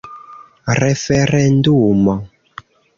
referendumo 0.81 2.15